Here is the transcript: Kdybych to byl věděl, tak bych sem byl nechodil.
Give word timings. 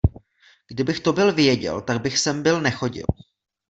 Kdybych 0.67 0.99
to 0.99 1.13
byl 1.13 1.33
věděl, 1.33 1.81
tak 1.81 2.01
bych 2.01 2.17
sem 2.17 2.43
byl 2.43 2.61
nechodil. 2.61 3.05